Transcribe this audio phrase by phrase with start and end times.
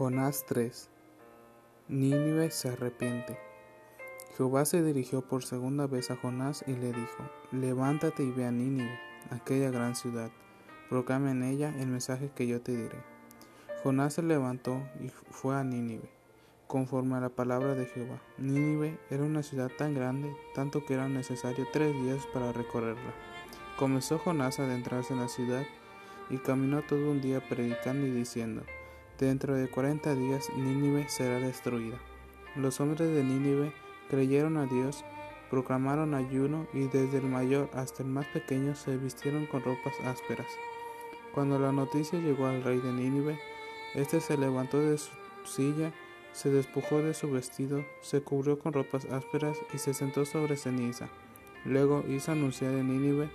[0.00, 0.88] Jonás 3
[1.88, 3.38] Nínive se arrepiente.
[4.34, 8.50] Jehová se dirigió por segunda vez a Jonás y le dijo, Levántate y ve a
[8.50, 10.30] Nínive, aquella gran ciudad,
[10.88, 12.96] proclama en ella el mensaje que yo te diré.
[13.82, 16.08] Jonás se levantó y fue a Nínive,
[16.66, 18.22] conforme a la palabra de Jehová.
[18.38, 23.12] Nínive era una ciudad tan grande, tanto que era necesario tres días para recorrerla.
[23.78, 25.66] Comenzó Jonás a adentrarse en la ciudad
[26.30, 28.62] y caminó todo un día predicando y diciendo,
[29.20, 31.98] Dentro de cuarenta días Nínive será destruida.
[32.56, 33.70] Los hombres de Nínive
[34.08, 35.04] creyeron a Dios,
[35.50, 40.46] proclamaron ayuno y desde el mayor hasta el más pequeño se vistieron con ropas ásperas.
[41.34, 43.38] Cuando la noticia llegó al rey de Nínive,
[43.94, 45.10] éste se levantó de su
[45.44, 45.92] silla,
[46.32, 51.10] se despojó de su vestido, se cubrió con ropas ásperas y se sentó sobre ceniza.
[51.66, 53.28] Luego hizo anunciar en Nínive,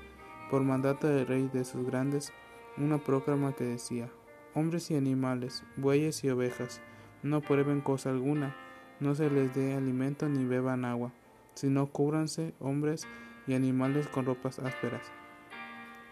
[0.50, 2.34] por mandato del rey de sus grandes,
[2.76, 4.10] una proclama que decía
[4.56, 6.82] hombres y animales, bueyes y ovejas,
[7.22, 8.56] no prueben cosa alguna,
[9.00, 11.12] no se les dé alimento ni beban agua,
[11.54, 13.06] sino cúbranse hombres
[13.48, 15.04] y animales con ropas ásperas,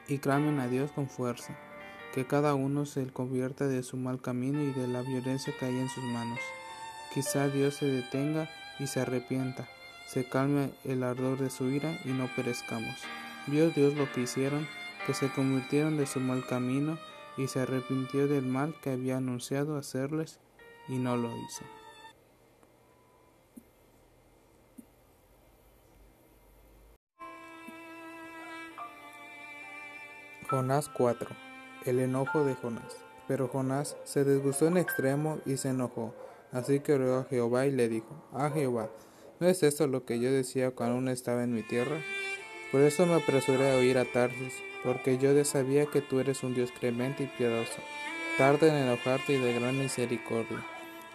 [0.08, 1.58] y clamen a Dios con fuerza,
[2.14, 5.80] que cada uno se convierta de su mal camino y de la violencia que hay
[5.80, 6.40] en sus manos.
[7.14, 8.50] Quizá Dios se detenga
[8.80, 9.68] y se arrepienta,
[10.08, 12.96] se calme el ardor de su ira y no perezcamos.
[13.48, 14.68] Vio Dios lo que hicieron,
[15.08, 16.98] que se convirtieron de su mal camino,
[17.38, 20.40] y se arrepintió del mal que había anunciado hacerles
[20.88, 21.64] y no lo hizo.
[30.50, 31.30] Jonás 4.
[31.86, 32.98] El enojo de Jonás.
[33.28, 36.14] Pero Jonás se disgustó en extremo y se enojó.
[36.52, 38.90] Así que oró a Jehová y le dijo, Ah Jehová,
[39.40, 42.00] ¿no es esto lo que yo decía cuando aún estaba en mi tierra?
[42.74, 46.56] Por eso me apresuré a oír a Tarsis, porque yo sabía que tú eres un
[46.56, 47.78] Dios clemente y piadoso,
[48.40, 50.58] tarde en enojarte y de gran misericordia,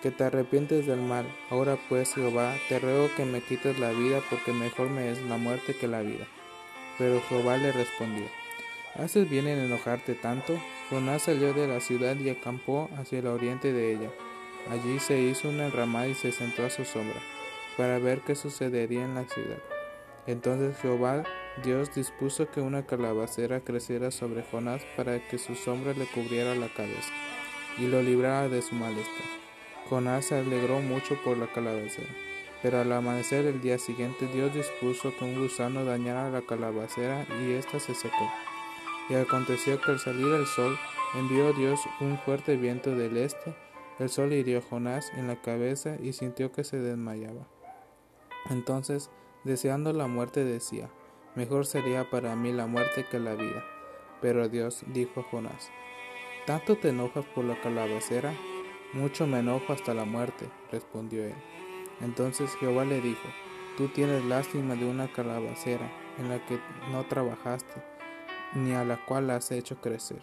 [0.00, 1.27] que te arrepientes del mal.
[1.50, 5.37] Ahora pues, Jehová, te ruego que me quites la vida, porque mejor me es la
[5.37, 6.28] muerte que la vida.
[6.97, 8.27] Pero Jehová le respondió,
[8.94, 10.56] ¿haces bien en enojarte tanto?
[10.91, 14.10] Jonás salió de la ciudad y acampó hacia el oriente de ella.
[14.71, 17.19] Allí se hizo una enramada y se sentó a su sombra,
[17.77, 19.59] para ver qué sucedería en la ciudad.
[20.28, 21.25] Entonces Jehová
[21.63, 26.69] Dios dispuso que una calabacera creciera sobre Jonás para que su sombra le cubriera la
[26.69, 27.13] cabeza
[27.79, 29.27] y lo librara de su malestar.
[29.89, 32.09] Jonás se alegró mucho por la calabacera,
[32.63, 37.53] pero al amanecer el día siguiente Dios dispuso que un gusano dañara la calabacera y
[37.53, 38.31] ésta se secó.
[39.09, 40.79] Y aconteció que al salir el sol
[41.15, 43.55] envió Dios un fuerte viento del este,
[43.99, 47.49] el sol hirió a Jonás en la cabeza y sintió que se desmayaba.
[48.51, 49.11] Entonces
[49.45, 50.91] Deseando la muerte decía,
[51.38, 53.65] mejor sería para mí la muerte que la vida.
[54.21, 55.71] Pero Dios dijo a Jonás,
[56.47, 58.34] ¿tanto te enojas por la calabacera?
[58.93, 61.37] Mucho me enojo hasta la muerte, respondió él.
[62.00, 63.28] Entonces Jehová le dijo,
[63.77, 65.88] tú tienes lástima de una calabacera
[66.19, 66.59] en la que
[66.91, 67.84] no trabajaste,
[68.56, 70.21] ni a la cual has hecho crecer,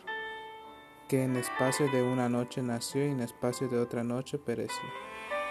[1.07, 4.89] que en espacio de una noche nació y en espacio de otra noche pereció.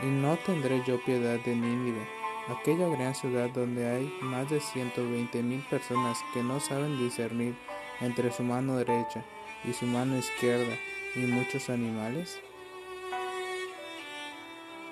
[0.02, 2.06] Y no tendré yo piedad de Nínive,
[2.48, 7.54] aquella gran ciudad donde hay más de 120 mil personas que no saben discernir
[8.00, 9.24] entre su mano derecha
[9.64, 10.74] y su mano izquierda
[11.14, 12.40] y muchos animales?